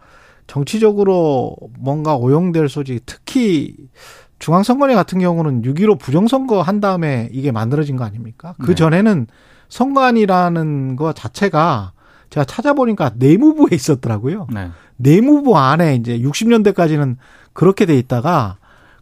[0.47, 3.77] 정치적으로 뭔가 오용될 소지 특히
[4.39, 8.55] 중앙선관위 같은 경우는 6.15 부정선거 한 다음에 이게 만들어진 거 아닙니까?
[8.61, 8.75] 그 네.
[8.75, 9.29] 전에는
[9.69, 11.93] 선관이라는 거 자체가
[12.31, 14.49] 제가 찾아보니까 내무부에 있었더라고요.
[14.53, 14.71] 네.
[14.97, 17.17] 내무부 안에 이제 60년대까지는
[17.53, 18.57] 그렇게 돼 있다가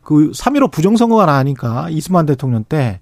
[0.04, 3.00] 그3.15 부정선거가 나니까 이스만 대통령 때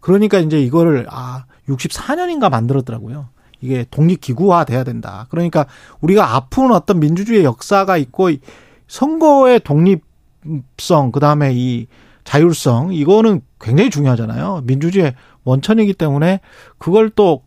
[0.00, 3.28] 그러니까 이제 이거를 아 64년인가 만들었더라고요.
[3.60, 5.26] 이게 독립기구화 돼야 된다.
[5.30, 5.66] 그러니까
[6.00, 8.40] 우리가 아픈 어떤 민주주의 역사가 있고 이
[8.88, 11.86] 선거의 독립성 그 다음에 이
[12.24, 14.62] 자율성 이거는 굉장히 중요하잖아요.
[14.64, 16.40] 민주주의 원천이기 때문에
[16.78, 17.42] 그걸 또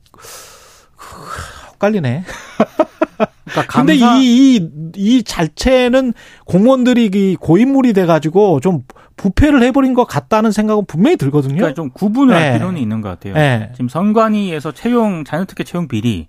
[1.83, 2.23] 헷갈리네.
[3.45, 6.13] 그러니까 근데 감사 이, 이, 이 자체는
[6.45, 8.83] 공무원들이 이 고인물이 돼가지고 좀
[9.17, 11.55] 부패를 해버린 것 같다는 생각은 분명히 들거든요.
[11.55, 12.49] 그러니까 좀 구분을 네.
[12.49, 13.35] 할 필요는 있는 것 같아요.
[13.35, 13.69] 예.
[13.73, 16.27] 지금 선관위에서 채용 자녀특혜 채용 비리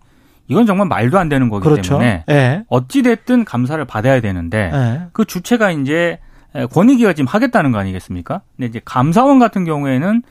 [0.49, 1.99] 이건 정말 말도 안 되는 거기 그렇죠.
[1.99, 2.65] 때문에 예.
[2.69, 5.01] 어찌 됐든 감사를 받아야 되는데 예.
[5.13, 6.19] 그 주체가 이제
[6.73, 8.43] 권익위가 지금 하겠다는 거 아니겠습니까?
[8.57, 10.23] 근데 이제 감사원 같은 경우에는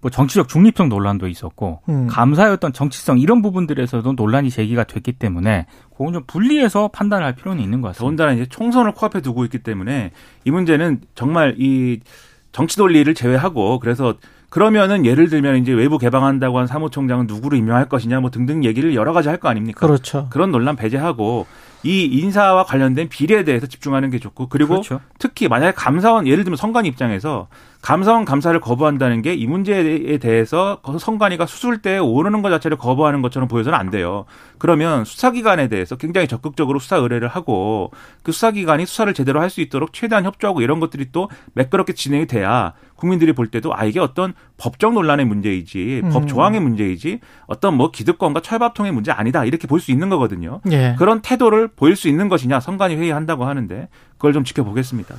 [0.00, 2.08] 뭐 정치적 중립성 논란도 있었고 음.
[2.52, 7.88] 어떤 정치성 이런 부분들에서도 논란이 제기가 됐기 때문에 그건 좀 분리해서 판단할 필요는 있는 것
[7.88, 8.00] 같습니다.
[8.00, 10.12] 더군다나 이제 총선을 코앞에 두고 있기 때문에
[10.44, 12.00] 이 문제는 정말 이
[12.52, 14.14] 정치 논리를 제외하고 그래서
[14.48, 19.12] 그러면은 예를 들면 이제 외부 개방한다고 한 사무총장은 누구를 임명할 것이냐 뭐 등등 얘기를 여러
[19.12, 19.86] 가지 할 거 아닙니까?
[19.86, 20.26] 그렇죠.
[20.30, 21.46] 그런 논란 배제하고
[21.82, 25.00] 이 인사와 관련된 비리에 대해서 집중하는 게 좋고 그리고 그렇죠.
[25.18, 27.48] 특히 만약에 감사원 예를 들면 선관 입장에서
[27.82, 33.78] 감사원 감사를 거부한다는 게 이 문제에 대해서 선관위가 수술대에 오르는 것 자체를 거부하는 것처럼 보여서는
[33.78, 34.26] 안 돼요.
[34.58, 37.90] 그러면 수사기관에 대해서 굉장히 적극적으로 수사 의뢰를 하고
[38.22, 42.74] 그 수사기관이 수사를 제대로 할 수 있도록 최대한 협조하고 이런 것들이 또 매끄럽게 진행이 돼야
[42.94, 46.10] 국민들이 볼 때도 아 이게 어떤 법적 논란의 문제이지 음.
[46.10, 50.60] 법 조항의 문제이지 어떤 뭐 기득권과 철밥통의 문제 아니다 이렇게 볼 수 있는 거거든요.
[50.70, 50.94] 예.
[50.98, 55.14] 그런 태도를 보일 수 있는 것이냐 선관위 회의한다고 하는데 그걸 좀 지켜보겠습니다.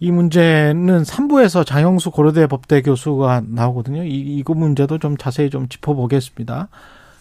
[0.00, 4.04] 이 문제는 3부에서 장영수 고려대 법대 교수가 나오거든요.
[4.04, 6.68] 이, 이거 문제도 좀 자세히 좀 짚어보겠습니다.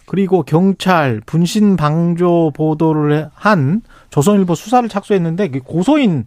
[0.05, 6.25] 그리고 경찰 분신 방조 보도를 한 조선일보 수사를 착수했는데 고소인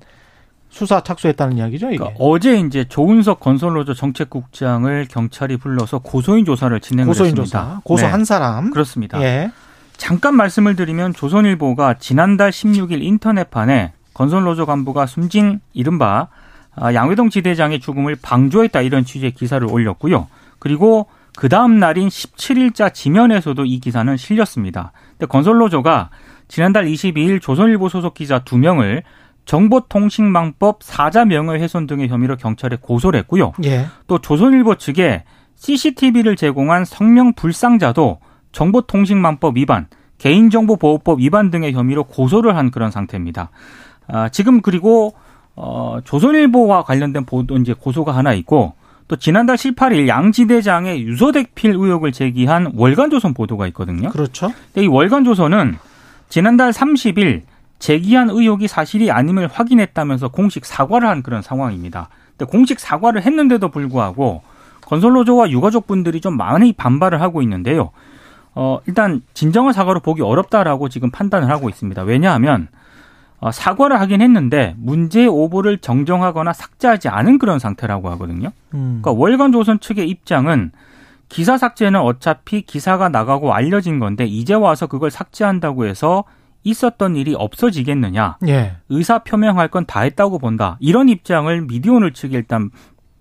[0.70, 1.98] 수사 착수했다는 이야기죠, 이게.
[1.98, 7.44] 그러니까 어제 이제 조은석 건설로조 정책국장을 경찰이 불러서 고소인 조사를 진행을 고소인 했습니다.
[7.44, 7.80] 조사.
[7.84, 8.70] 고소한 네, 사람.
[8.70, 9.20] 그렇습니다.
[9.22, 9.50] 예.
[9.96, 16.28] 잠깐 말씀을 드리면 조선일보가 지난달 16일 인터넷판에 건설노조 간부가 숨진 이른바
[16.76, 20.28] 아, 양회동 지대장의 죽음을 방조했다 이런 취지의 기사를 올렸고요.
[20.58, 24.92] 그리고 그 다음 날인 17일자 지면에서도 이 기사는 실렸습니다.
[25.12, 26.10] 근데 건설노조가
[26.48, 29.02] 지난달 22일 조선일보 소속 기자 2명을
[29.48, 33.54] 정보통신망법 사자 명예훼손 등의 혐의로 경찰에 고소를 했고요.
[33.64, 33.86] 예.
[34.06, 38.18] 또 조선일보 측에 CCTV를 제공한 성명 불상자도
[38.52, 39.86] 정보통신망법 위반,
[40.18, 43.48] 개인정보보호법 위반 등의 혐의로 고소를 한 그런 상태입니다.
[44.06, 45.14] 아, 지금 그리고
[45.56, 48.74] 어, 조선일보와 관련된 보도 이제 고소가 하나 있고
[49.08, 54.10] 또 지난달 18일 양지대장의 유서대필 의혹을 제기한 월간조선 보도가 있거든요.
[54.10, 54.52] 그렇죠.
[54.76, 55.78] 이 월간조선은
[56.28, 57.44] 지난달 30일
[57.78, 62.08] 제기한 의혹이 사실이 아님을 확인했다면서 공식 사과를 한 그런 상황입니다.
[62.36, 64.42] 근데 공식 사과를 했는데도 불구하고
[64.86, 67.90] 건설노조와 유가족분들이 좀 많이 반발을 하고 있는데요.
[68.54, 72.02] 어, 일단 진정한 사과로 보기 어렵다라고 지금 판단을 하고 있습니다.
[72.02, 72.68] 왜냐하면
[73.40, 78.50] 어, 사과를 하긴 했는데 문제 오보를 정정하거나 삭제하지 않은 그런 상태라고 하거든요.
[78.74, 79.00] 음.
[79.02, 80.72] 그러니까 월간조선 측의 입장은
[81.28, 86.24] 기사 삭제는 어차피 기사가 나가고 알려진 건데 이제 와서 그걸 삭제한다고 해서
[86.64, 88.38] 있었던 일이 없어지겠느냐.
[88.48, 88.76] 예.
[88.88, 90.76] 의사 표명할 건 다 했다고 본다.
[90.80, 92.70] 이런 입장을 미디어오늘 측이 일단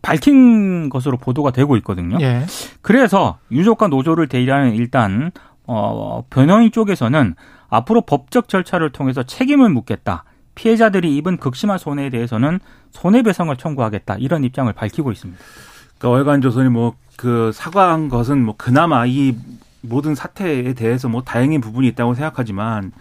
[0.01, 2.17] 밝힌 것으로 보도가 되고 있거든요.
[2.21, 2.45] 예.
[2.81, 5.31] 그래서 유족과 노조를 대리하는 일단
[5.65, 7.35] 어 변호인 쪽에서는
[7.69, 10.23] 앞으로 법적 절차를 통해서 책임을 묻겠다.
[10.55, 12.59] 피해자들이 입은 극심한 손해에 대해서는
[12.91, 14.15] 손해배상을 청구하겠다.
[14.19, 15.39] 이런 입장을 밝히고 있습니다.
[15.99, 19.35] 그러니까 월간 조선이 뭐 그 사과한 것은 뭐 그나마 이
[19.81, 22.91] 모든 사태에 대해서 뭐 다행인 부분이 있다고 생각하지만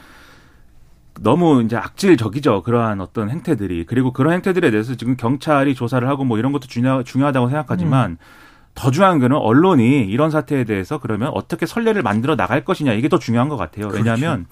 [1.20, 2.62] 너무 이제 악질적이죠.
[2.62, 3.84] 그러한 어떤 행태들이.
[3.86, 8.16] 그리고 그런 행태들에 대해서 지금 경찰이 조사를 하고 뭐 이런 것도 중요, 중요하다고 생각하지만 음.
[8.74, 13.18] 더 중요한 거는 언론이 이런 사태에 대해서 그러면 어떻게 선례를 만들어 나갈 것이냐 이게 더
[13.18, 13.88] 중요한 것 같아요.
[13.88, 14.46] 왜냐하면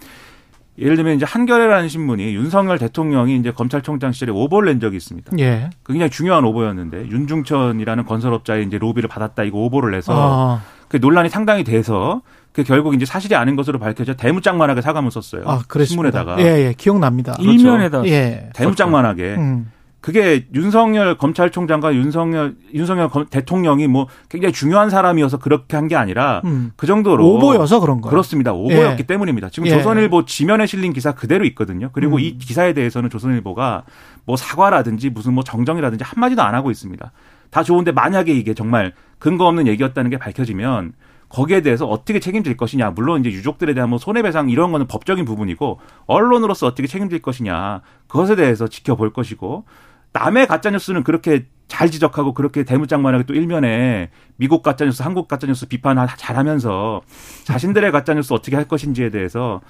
[0.78, 5.32] 예를 들면 이제 한겨레라는 신문이 윤석열 대통령이 이제 검찰총장 시절에 오보를 낸 적이 있습니다.
[5.38, 5.70] 예.
[5.82, 11.28] 그 굉장히 중요한 오보였는데 윤중천이라는 건설업자의 이제 로비를 받았다 이거 오보를 내서 아, 그 논란이
[11.28, 12.22] 상당히 돼서
[12.54, 15.42] 그 결국 이제 사실이 아닌 것으로 밝혀져 대무장만하게 사과문 썼어요.
[15.44, 15.62] 아.
[15.84, 16.74] 신문에다가 예, 예.
[16.76, 17.32] 기억납니다.
[17.32, 17.50] 그렇죠.
[17.50, 18.48] 일면에다 예.
[18.54, 19.72] 대무장만하게 음.
[20.00, 26.42] 그게 윤석열 검찰총장과 윤석열 윤석열 검- 대통령이 뭐 굉장히 중요한 사람이어서 그렇게 한 게 아니라
[26.44, 26.70] 음.
[26.76, 28.10] 그 정도로 오보여서 그런 거예요.
[28.10, 28.52] 그렇습니다.
[28.52, 29.06] 오보였기 예.
[29.06, 29.48] 때문입니다.
[29.48, 29.70] 지금 예.
[29.72, 31.88] 조선일보 지면에 실린 기사 그대로 있거든요.
[31.92, 32.20] 그리고 음.
[32.20, 33.82] 이 기사에 대해서는 조선일보가
[34.26, 37.10] 뭐 사과라든지 무슨 뭐 정정이라든지 한마디도 안 하고 있습니다.
[37.50, 40.92] 다 좋은데 만약에 이게 정말 근거 없는 얘기였다는 게 밝혀지면
[41.34, 42.90] 거기에 대해서 어떻게 책임질 것이냐.
[42.90, 47.82] 물론 이제 유족들에 대한 뭐 손해배상 이런 거는 법적인 부분이고 언론으로서 어떻게 책임질 것이냐.
[48.06, 49.64] 그것에 대해서 지켜볼 것이고
[50.12, 57.00] 남의 가짜뉴스는 그렇게 잘 지적하고 그렇게 대문짝만하게 또 일면에 미국 가짜뉴스, 한국 가짜뉴스 비판 잘하면서
[57.42, 59.60] 자신들의 가짜뉴스 어떻게 할 것인지에 대해서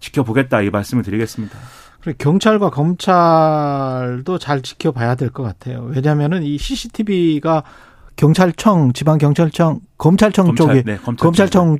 [0.00, 1.56] 지켜보겠다 이 말씀을 드리겠습니다.
[2.02, 5.88] 그리고 경찰과 검찰도 잘 지켜봐야 될 것 같아요.
[5.88, 7.62] 왜냐하면은 이 CCTV가
[8.16, 11.16] 경찰청, 지방 경찰청, 검찰청 검찰, 쪽이 네, 검찰청.
[11.16, 11.78] 검찰청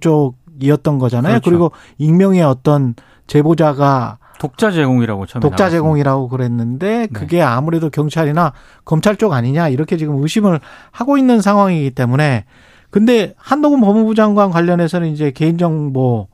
[0.58, 1.40] 쪽이었던 거잖아요.
[1.40, 1.50] 그렇죠.
[1.50, 2.94] 그리고 익명의 어떤
[3.26, 5.70] 제보자가 독자 제공이라고 처음에 독자 나왔습니다.
[5.70, 7.06] 제공이라고 그랬는데 네.
[7.06, 8.54] 그게 아무래도 경찰이나
[8.86, 10.60] 검찰 쪽 아니냐 이렇게 지금 의심을
[10.90, 12.46] 하고 있는 상황이기 때문에
[12.88, 16.28] 근데 한동훈 법무부 장관 관련해서는 이제 개인정보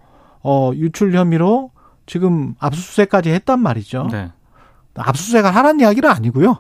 [0.45, 1.73] 어 유출 혐의로
[2.07, 4.09] 지금 압수수색까지 했단 말이죠.
[4.13, 4.31] 네.
[4.95, 6.59] 압수수색을 하라는 이야기는 아니고요.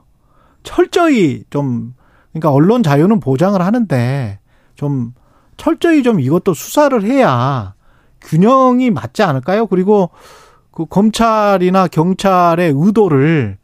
[0.64, 1.94] 철저히 좀
[2.32, 4.40] 그러니까 언론 자유는 보장을 하는데
[4.74, 5.12] 좀
[5.60, 7.74] 철저히 좀 이것도 수사를 해야
[8.22, 9.66] 균형이 맞지 않을까요?
[9.66, 10.10] 그리고
[10.70, 13.58] 그 검찰이나 경찰의 의도를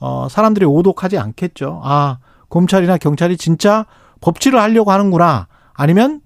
[0.00, 1.82] 어 사람들이 오독하지 않겠죠.
[1.84, 3.84] 아, 검찰이나 경찰이 진짜
[4.20, 5.46] 법치를 하려고 하는구나.
[5.74, 6.20] 아니면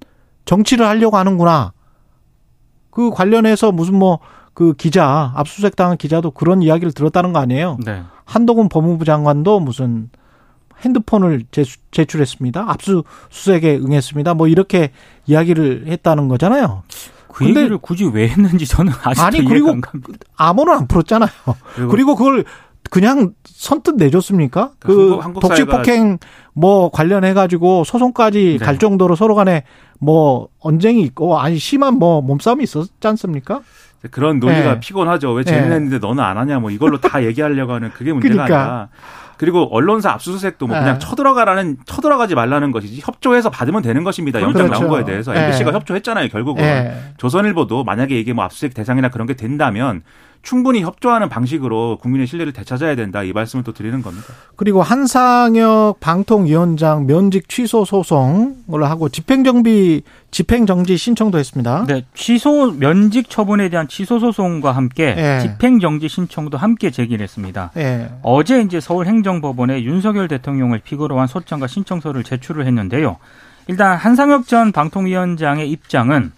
[0.44, 1.72] 정치를 하려고 하는구나.
[2.90, 4.20] 그 관련해서 무슨 뭐
[4.58, 7.78] 그 기자 압수수색 당한 기자도 그런 이야기를 들었다는 거 아니에요?
[7.84, 8.02] 네.
[8.24, 10.10] 한동훈 법무부 장관도 무슨
[10.84, 12.64] 핸드폰을 제출, 제출했습니다.
[12.68, 14.34] 압수수색에 응했습니다.
[14.34, 14.90] 뭐 이렇게
[15.26, 16.82] 이야기를 했다는 거잖아요.
[17.28, 19.74] 그 근데- 얘기를 굳이 왜 했는지 저는 아직도 아니, 그리고.
[20.36, 21.30] 암호는 안 풀었잖아요.
[21.74, 22.44] 그리고, 그리고 그걸
[22.90, 24.72] 그냥 선뜻 내줬습니까?
[24.78, 26.18] 그 한국- 한국 독직 폭행
[26.54, 28.64] 뭐 관련해 가지고 소송까지 네.
[28.64, 29.64] 갈 정도로 서로 간에
[30.00, 33.60] 뭐 언쟁이 있고 아니 심한 뭐 몸싸움이 있었지 않습니까?
[34.12, 34.80] 그런 논리가 네.
[34.80, 35.32] 피곤하죠.
[35.32, 35.50] 왜 네.
[35.50, 38.56] 쟤는 했는데 너는 안 하냐 뭐 이걸로 다 얘기하려고 하는 그게 문제가 그러니까.
[38.58, 38.88] 아니라
[39.38, 40.98] 그리고 언론사 압수수색도 뭐 그냥 네.
[40.98, 44.40] 쳐들어가라는 쳐들어가지 말라는 것이지 협조해서 받으면 되는 것입니다.
[44.42, 44.80] 영장 그렇죠.
[44.80, 45.44] 나온 거에 대해서 네.
[45.44, 46.28] MBC가 협조했잖아요.
[46.28, 46.92] 결국은 예.
[47.16, 50.02] 조선일보도 만약에 이게 뭐 압수수색 대상이나 그런 게 된다면
[50.42, 54.26] 충분히 협조하는 방식으로 국민의 신뢰를 되찾아야 된다 이 말씀을 또 드리는 겁니다.
[54.56, 61.84] 그리고 한상혁 방통위원장 면직 취소 소송을 하고 집행정비 집행정지 신청도 했습니다.
[61.86, 65.40] 네, 취소 면직 처분에 대한 취소 소송과 함께 예.
[65.40, 67.72] 집행정지 신청도 함께 제기했습니다.
[67.76, 68.10] 예.
[68.22, 73.16] 어제 이제 서울행정법원에 윤석열 대통령을 피고로 한 소장과 신청서를 제출을 했는데요.
[73.68, 76.32] 일단 한상혁 전 방통위원장의 입장은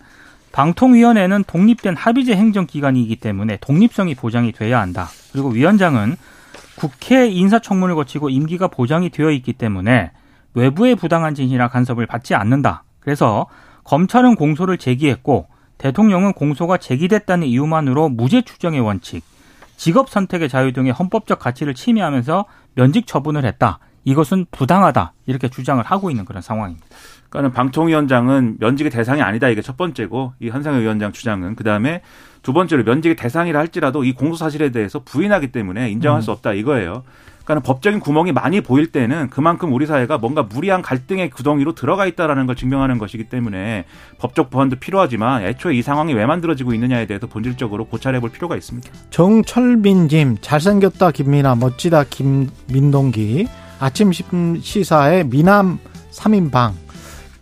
[0.52, 5.08] 방통위원회는 독립된 합의제 행정기관이기 때문에 독립성이 보장이 돼야 한다.
[5.32, 6.16] 그리고 위원장은
[6.76, 10.12] 국회 인사청문을 거치고 임기가 보장이 되어 있기 때문에
[10.54, 12.84] 외부의 부당한 진실이나 간섭을 받지 않는다.
[13.00, 13.46] 그래서
[13.84, 15.46] 검찰은 공소를 제기했고
[15.78, 19.24] 대통령은 공소가 제기됐다는 이유만으로 무죄 추정의 원칙,
[19.76, 23.78] 직업 선택의 자유 등의 헌법적 가치를 침해하면서 면직 처분을 했다.
[24.04, 25.12] 이것은 부당하다.
[25.26, 26.86] 이렇게 주장을 하고 있는 그런 상황입니다.
[27.30, 32.02] 그러니까 방통위원장은 면직의 대상이 아니다 이게 첫 번째고 이 한상혁 위원장 주장은 그 다음에
[32.42, 37.04] 두 번째로 면직의 대상이라 할지라도 이 공소 사실에 대해서 부인하기 때문에 인정할 수 없다 이거예요.
[37.44, 42.46] 그러니까 법적인 구멍이 많이 보일 때는 그만큼 우리 사회가 뭔가 무리한 갈등의 구덩이로 들어가 있다라는
[42.46, 43.86] 걸 증명하는 것이기 때문에
[44.18, 48.88] 법적 보완도 필요하지만 애초에 이 상황이 왜 만들어지고 있느냐에 대해서 본질적으로 고찰해 볼 필요가 있습니다.
[49.10, 53.48] 정철민님 잘생겼다 김민하 멋지다 김민동기
[53.80, 55.78] 아침 시사에 미남
[56.12, 56.89] 3인방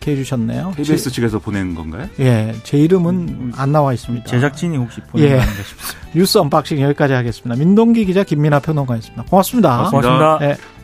[0.09, 0.73] 이렇게 해주셨네요.
[0.77, 2.09] KBS 측에서 보낸 건가요?
[2.17, 4.27] 제, 예, 제 이름은 안 나와 있습니다.
[4.27, 5.37] 제작진이 혹시 보낸 예.
[5.37, 6.09] 거 아닌가 싶습니다.
[6.15, 7.59] 뉴스 언박싱 여기까지 하겠습니다.
[7.59, 9.25] 민동기 기자 김민하 평론가였습니다.
[9.25, 9.77] 고맙습니다.
[9.77, 10.09] 고맙습니다.
[10.09, 10.51] 고맙습니다.
[10.51, 10.78] 예.